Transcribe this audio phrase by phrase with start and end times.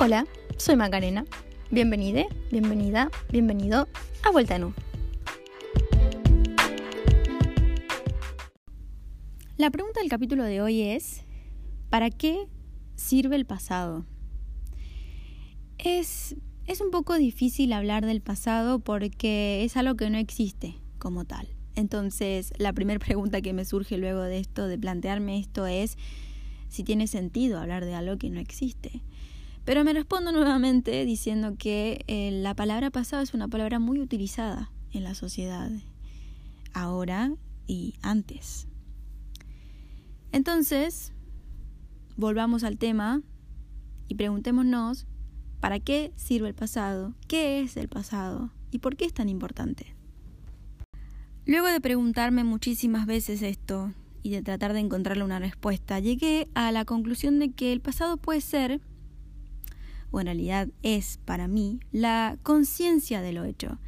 [0.00, 1.24] Hola, soy Macarena.
[1.72, 3.88] Bienvenida, bienvenida, bienvenido
[4.22, 4.72] a Vuelta en.
[9.56, 11.24] La pregunta del capítulo de hoy es,
[11.90, 12.46] ¿para qué
[12.94, 14.06] sirve el pasado?
[15.78, 16.36] Es,
[16.68, 21.48] es un poco difícil hablar del pasado porque es algo que no existe como tal.
[21.74, 25.98] Entonces, la primera pregunta que me surge luego de esto, de plantearme esto, es
[26.68, 29.02] si tiene sentido hablar de algo que no existe.
[29.68, 34.70] Pero me respondo nuevamente diciendo que eh, la palabra pasado es una palabra muy utilizada
[34.92, 35.70] en la sociedad,
[36.72, 37.34] ahora
[37.66, 38.66] y antes.
[40.32, 41.12] Entonces,
[42.16, 43.20] volvamos al tema
[44.08, 45.06] y preguntémonos,
[45.60, 47.12] ¿para qué sirve el pasado?
[47.26, 48.50] ¿Qué es el pasado?
[48.70, 49.94] ¿Y por qué es tan importante?
[51.44, 56.72] Luego de preguntarme muchísimas veces esto y de tratar de encontrarle una respuesta, llegué a
[56.72, 58.80] la conclusión de que el pasado puede ser
[60.10, 63.78] o en realidad es para mí, la conciencia de lo hecho.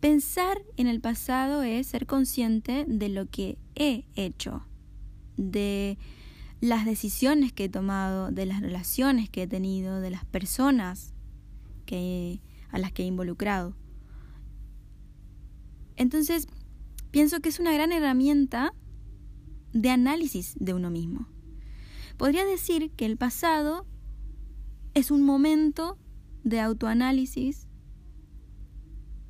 [0.00, 4.62] Pensar en el pasado es ser consciente de lo que he hecho,
[5.36, 5.98] de
[6.60, 11.14] las decisiones que he tomado, de las relaciones que he tenido, de las personas
[11.86, 13.74] que, a las que he involucrado.
[15.96, 16.46] Entonces,
[17.10, 18.74] pienso que es una gran herramienta
[19.72, 21.28] de análisis de uno mismo.
[22.16, 23.86] Podría decir que el pasado
[24.96, 25.98] es un momento
[26.42, 27.68] de autoanálisis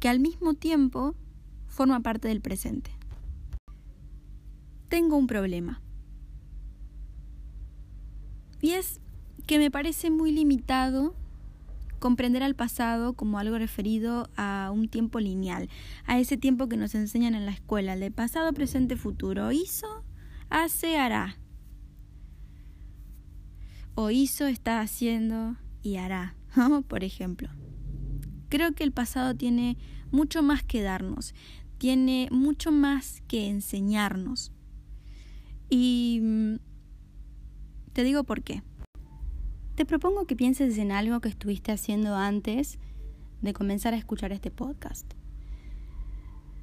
[0.00, 1.14] que al mismo tiempo
[1.68, 2.90] forma parte del presente.
[4.88, 5.80] Tengo un problema.
[8.60, 9.00] Y es
[9.46, 11.14] que me parece muy limitado
[12.00, 15.68] comprender al pasado como algo referido a un tiempo lineal,
[16.06, 19.52] a ese tiempo que nos enseñan en la escuela, de pasado, presente, futuro.
[19.52, 19.86] Hizo,
[20.50, 21.38] hace, hará
[23.94, 26.36] o hizo, está haciendo y hará,
[26.88, 27.48] por ejemplo.
[28.48, 29.76] Creo que el pasado tiene
[30.10, 31.34] mucho más que darnos,
[31.78, 34.52] tiene mucho más que enseñarnos.
[35.68, 36.56] Y mm,
[37.92, 38.62] te digo por qué.
[39.74, 42.78] Te propongo que pienses en algo que estuviste haciendo antes
[43.40, 45.12] de comenzar a escuchar este podcast.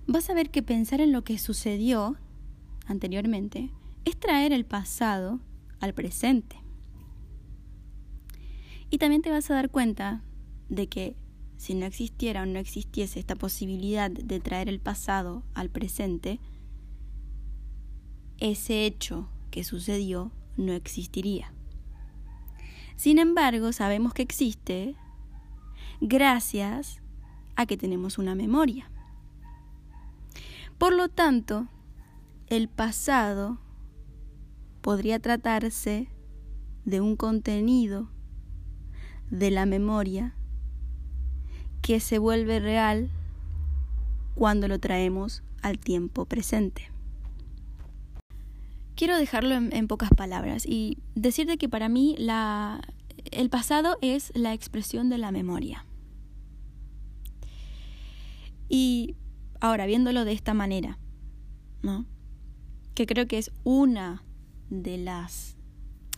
[0.05, 2.17] Vas a ver que pensar en lo que sucedió
[2.85, 3.71] anteriormente
[4.05, 5.39] es traer el pasado
[5.79, 6.57] al presente.
[8.89, 10.23] Y también te vas a dar cuenta
[10.69, 11.15] de que
[11.57, 16.39] si no existiera o no existiese esta posibilidad de traer el pasado al presente,
[18.37, 21.53] ese hecho que sucedió no existiría.
[22.95, 24.95] Sin embargo, sabemos que existe
[26.01, 27.01] gracias
[27.55, 28.89] a que tenemos una memoria.
[30.77, 31.67] Por lo tanto,
[32.47, 33.59] el pasado
[34.81, 36.07] podría tratarse
[36.85, 38.09] de un contenido
[39.29, 40.33] de la memoria
[41.81, 43.09] que se vuelve real
[44.35, 46.89] cuando lo traemos al tiempo presente.
[48.95, 52.81] Quiero dejarlo en, pocas palabras y decirte que para mí la,
[53.31, 55.85] el pasado es la expresión de la memoria.
[58.67, 59.15] Y
[59.61, 60.99] ahora, viéndolo de esta manera,
[61.81, 62.05] ¿no?
[62.93, 64.23] Que creo que es una
[64.69, 65.55] de las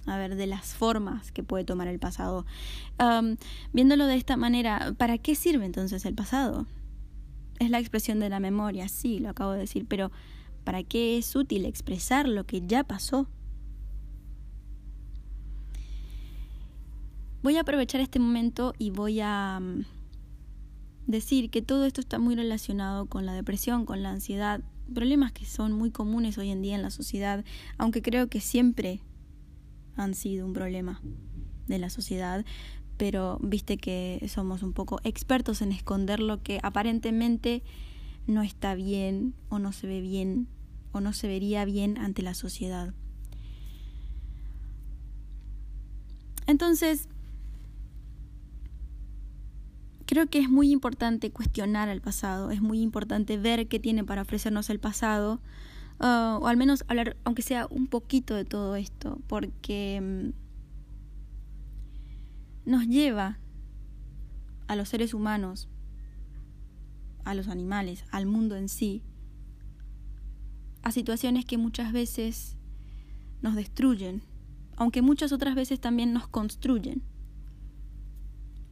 [0.06, 2.46] a ver, de las formas que puede tomar el pasado.
[3.74, 6.66] viéndolo de esta manera, ¿para qué sirve entonces el pasado?
[7.60, 10.12] Es la expresión de la memoria, sí, lo acabo de decir, pero
[10.64, 13.28] ¿para qué es útil expresar lo que ya pasó?
[17.44, 19.60] Voy a aprovechar este momento y voy a
[21.08, 24.62] decir que todo esto está muy relacionado con la depresión, con la ansiedad,
[24.94, 27.44] problemas que son muy comunes hoy en día en la sociedad,
[27.78, 29.02] aunque creo que siempre
[29.96, 31.02] han sido un problema
[31.68, 32.46] de la sociedad,
[32.98, 37.64] pero viste que somos un poco expertos en esconder lo que aparentemente
[38.28, 40.48] no está bien o no se ve bien
[40.92, 42.94] o no se vería bien ante la sociedad.
[46.48, 47.08] Entonces,
[50.06, 54.24] creo que es muy importante cuestionar el pasado, es muy importante ver qué tiene para
[54.24, 55.40] ofrecernos el pasado,
[56.04, 60.32] Ah, o al menos hablar, aunque sea un poquito de todo esto, porque mm,
[62.72, 63.38] nos lleva
[64.68, 65.70] a los seres humanos,
[67.24, 69.04] a los animales, al mundo en sí,
[70.82, 72.58] a situaciones que muchas veces
[73.44, 74.24] nos destruyen,
[74.78, 77.04] aunque muchas otras veces también nos construyen.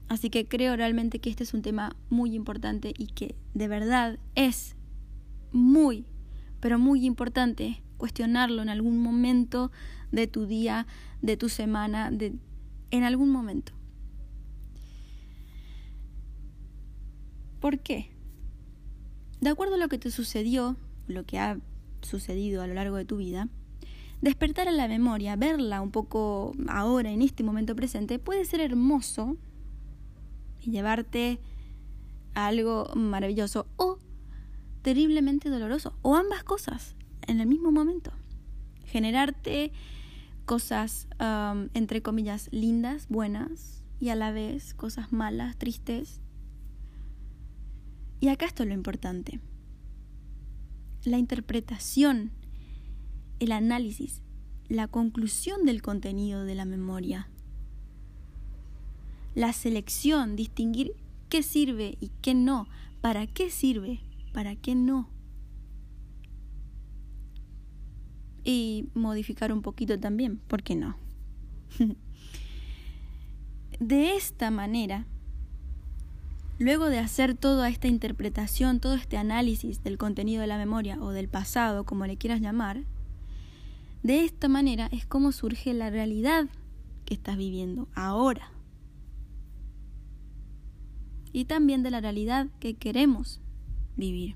[0.08, 4.18] Así que creo realmente que este es un tema muy importante y que de verdad
[4.34, 4.76] es
[5.52, 6.08] muy
[6.60, 9.72] pero muy importante cuestionarlo en algún momento
[10.12, 10.88] de tu día,
[11.22, 12.34] de tu semana, de,
[12.92, 13.74] en algún momento.
[17.60, 18.10] ¿Por qué?
[19.42, 20.78] De acuerdo a lo que te sucedió,
[21.08, 21.60] lo que ha
[22.02, 23.50] sucedido a lo largo de tu vida,
[24.22, 29.38] despertar a la memoria, verla un poco ahora, en este momento presente, puede ser hermoso
[30.62, 31.40] y llevarte
[32.34, 33.68] a algo maravilloso
[34.82, 36.96] terriblemente doloroso, o ambas cosas
[37.28, 38.12] en el mismo momento.
[38.86, 39.72] Generarte
[40.46, 41.08] cosas,
[41.74, 46.22] entre comillas, lindas, buenas, y a la vez cosas malas, tristes.
[48.22, 49.40] Y acá esto es lo importante.
[51.04, 52.32] La interpretación
[53.40, 54.22] el análisis,
[54.68, 57.30] la conclusión del contenido de la memoria,
[59.34, 60.94] la selección, distinguir
[61.30, 62.68] qué sirve y qué no,
[63.02, 65.10] para qué sirve, para qué no.
[68.44, 70.98] Y modificar un poquito también, ¿por qué no?
[73.80, 75.06] de esta manera,
[76.58, 81.12] luego de hacer toda esta interpretación, todo este análisis del contenido de la memoria o
[81.12, 82.84] del pasado, como le quieras llamar,
[84.04, 86.48] de esta manera es como surge la realidad
[87.06, 88.52] que estás viviendo ahora.
[91.32, 93.42] Y también de la realidad que queremos
[94.00, 94.36] vivir.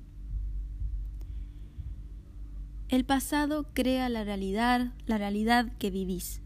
[2.89, 6.41] El pasado crea la realidad, la realidad que vivís.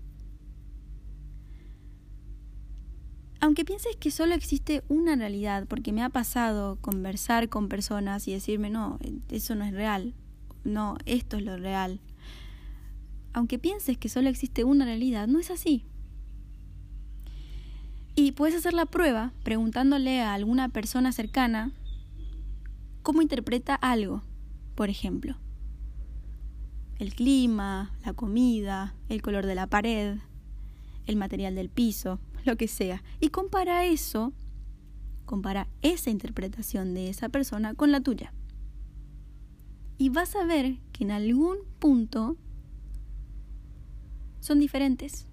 [3.40, 8.34] Aunque pienses que solo existe una realidad, porque me ha pasado conversar con personas y
[8.34, 8.98] decirme, no,
[9.30, 10.14] eso no es real,
[10.64, 12.00] no, esto es lo real
[13.38, 15.84] aunque pienses que solo existe una realidad, no es así.
[18.16, 21.72] Y puedes hacer la prueba preguntándole a alguna persona cercana
[23.08, 24.22] cómo interpreta algo,
[24.76, 25.38] por ejemplo.
[27.00, 30.18] El clima, la comida, el color de la pared,
[31.06, 33.02] el material del piso, lo que sea.
[33.22, 34.34] Y compara eso,
[35.26, 38.34] compara esa interpretación de esa persona con la tuya.
[39.98, 42.36] Y vas a ver que en algún punto
[44.42, 45.28] son diferentes.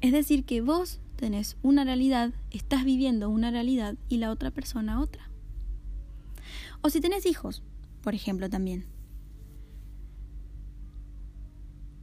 [0.00, 5.00] Es decir, que vos tenés una realidad, estás viviendo una realidad y la otra persona
[5.00, 5.30] otra.
[6.82, 7.62] O si tenés hijos,
[8.02, 8.86] por ejemplo, también.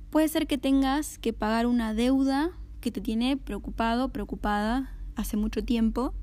[0.10, 2.51] Puede ser que tengas que pagar una deuda
[2.81, 6.13] que te tiene preocupado, preocupada hace mucho tiempo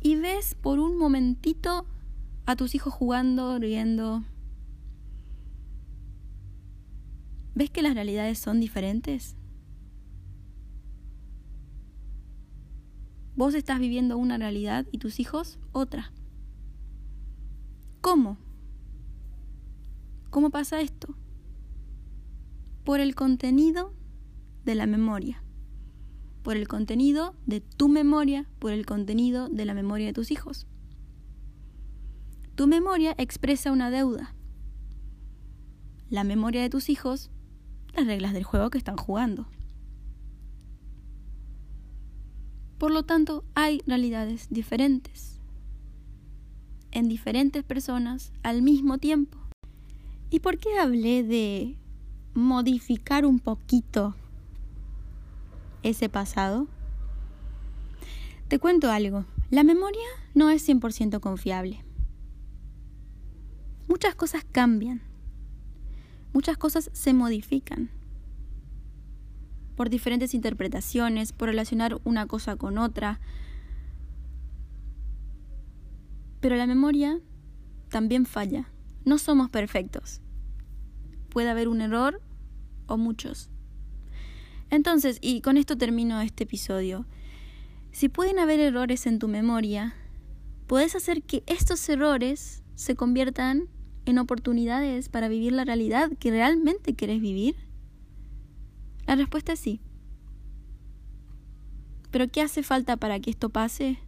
[0.00, 1.86] y ves por un momentito
[2.44, 4.22] a tus hijos jugando, riendo,
[7.56, 9.34] ¿Ves que las realidades son diferentes?
[13.36, 16.10] Vos estás viviendo una realidad y tus hijos otra.
[18.00, 18.38] ¿Cómo?
[20.30, 21.14] ¿Cómo pasa esto?
[22.82, 23.92] Por el contenido
[24.64, 25.42] de la memoria,
[26.42, 30.66] por el contenido de tu memoria, por el contenido de la memoria de tus hijos.
[32.54, 34.34] Tu memoria expresa una deuda.
[36.08, 37.30] La memoria de tus hijos
[37.96, 39.46] las reglas del juego que están jugando.
[42.78, 45.40] Por lo tanto, hay realidades diferentes
[46.90, 49.38] en diferentes personas al mismo tiempo.
[50.30, 51.78] ¿Y por qué hablé de
[52.34, 54.14] modificar un poquito
[55.82, 56.68] ese pasado?
[58.48, 59.24] Te cuento algo.
[59.50, 61.84] La memoria no es 100% confiable.
[63.88, 65.02] Muchas cosas cambian
[66.36, 67.88] muchas cosas se modifican
[69.76, 73.20] por diferentes interpretaciones, por relacionar una cosa con otra.
[76.40, 77.20] Pero la memoria
[77.90, 78.70] también falla.
[79.04, 80.20] No somos perfectos.
[81.28, 82.20] Puede haber un error
[82.86, 83.50] o muchos.
[84.70, 87.06] Entonces, y con esto termino este episodio,
[87.92, 89.94] si pueden haber errores en tu memoria,
[90.66, 93.68] puedes hacer que estos errores se conviertan
[94.06, 97.56] en oportunidades para vivir la realidad que realmente quieres vivir?
[99.06, 99.80] La respuesta es sí.
[102.10, 103.98] Pero ¿qué hace falta para que esto pase?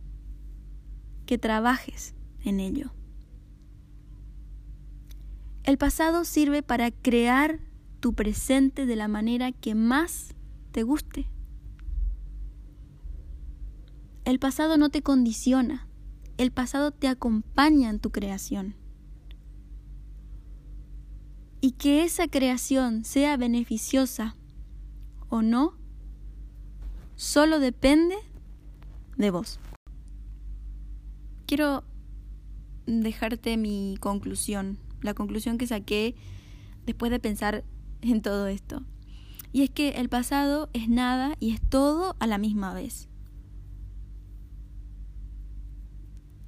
[1.26, 2.92] Que trabajes en ello.
[5.64, 7.60] El pasado sirve para crear
[8.00, 10.34] tu presente de la manera que más
[10.72, 11.28] te guste.
[14.24, 15.86] El pasado no te condiciona,
[16.38, 18.76] el pasado te acompaña en tu creación
[21.60, 24.37] y que esa creación sea beneficiosa
[25.28, 25.74] o no,
[27.16, 28.16] solo depende
[29.16, 29.60] de vos.
[31.46, 31.84] Quiero
[32.86, 36.14] dejarte mi conclusión, la conclusión que saqué
[36.86, 37.64] después de pensar
[38.02, 38.82] en todo esto.
[39.52, 43.08] Y es que el pasado es nada y es todo a la misma vez.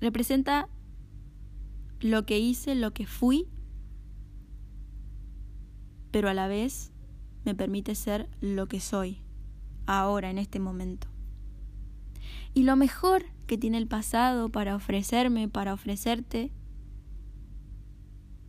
[0.00, 0.68] representa
[2.00, 3.46] lo que hice, lo que fui,
[6.10, 6.92] pero a la vez
[7.44, 9.22] me permite ser lo que soy,
[9.86, 11.08] ahora, en este momento.
[12.54, 16.52] Y lo mejor que tiene el pasado para ofrecerme, para ofrecerte,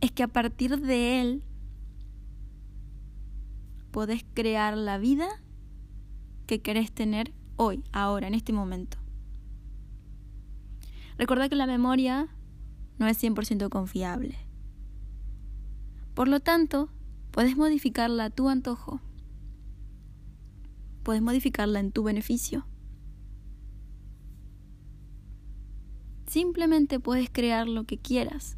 [0.00, 1.42] es que a partir de él
[3.92, 5.28] podés crear la vida
[6.46, 8.98] que querés tener hoy, ahora, en este momento.
[11.18, 12.28] Recordá que la memoria
[12.98, 14.36] no es 100% confiable.
[16.14, 16.90] Por lo tanto,
[17.32, 19.00] puedes modificarla a tu antojo.
[21.02, 22.66] Puedes modificarla en tu beneficio.
[26.28, 28.56] Simplemente puedes crear lo que quieras.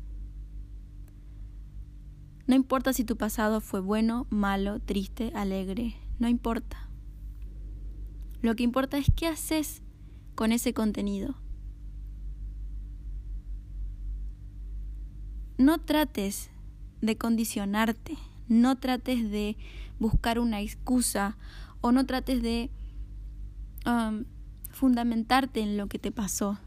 [2.46, 6.90] No importa si tu pasado fue bueno, malo, triste, alegre, no importa.
[8.42, 9.82] Lo que importa es qué haces
[10.34, 11.36] con ese contenido.
[15.56, 16.50] No trates
[17.00, 19.56] de condicionarte, no trates de
[19.98, 21.36] buscar una excusa
[21.80, 22.70] o no trates de
[23.86, 24.24] um,
[24.70, 26.58] fundamentarte en lo que te pasó.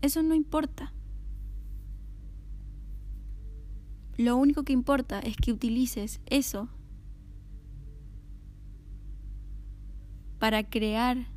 [0.00, 0.92] Eso no importa.
[4.16, 6.68] Lo único que importa es que utilices eso
[10.38, 11.28] para crear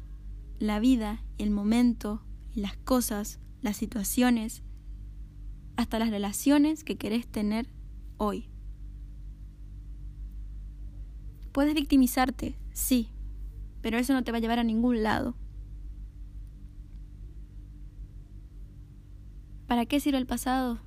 [0.60, 2.22] la vida, el momento,
[2.54, 4.64] las cosas, las situaciones,
[5.78, 7.68] hasta las relaciones que querés tener
[8.18, 8.50] hoy.
[11.52, 13.10] Puedes victimizarte, sí,
[13.82, 15.36] pero eso no te va a llevar a ningún lado.
[19.68, 20.80] ¿Para qué sirve el pasado?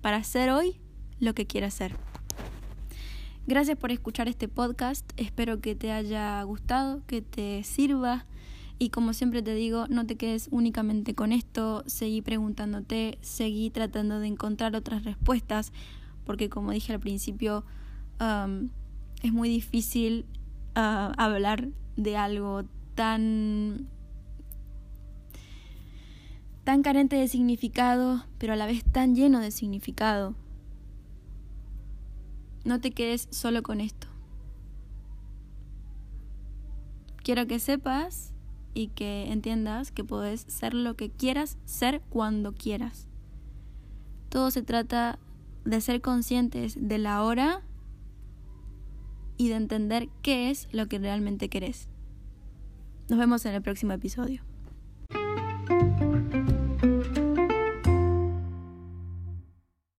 [0.00, 0.80] Para hacer hoy
[1.18, 1.96] lo que quieras hacer.
[3.46, 8.26] Gracias por escuchar este podcast, espero que te haya gustado, que te sirva
[8.82, 14.20] y como siempre te digo, no te quedes únicamente con esto, seguí preguntándote, seguí tratando
[14.20, 15.70] de encontrar otras respuestas,
[16.24, 17.66] porque como dije al principio,
[19.22, 20.24] es muy difícil
[20.76, 23.86] uh, hablar de algo tan
[26.64, 30.34] tan carente de significado, pero a la vez tan lleno de significado.
[32.64, 34.06] No te quedes solo con esto.
[37.22, 38.32] Quiero que sepas
[38.74, 43.08] y que entiendas que puedes ser lo que quieras ser cuando quieras.
[44.28, 45.18] Todo se trata
[45.64, 47.62] de ser conscientes de la hora
[49.36, 51.88] y de entender qué es lo que realmente querés.
[53.08, 54.42] Nos vemos en el próximo episodio.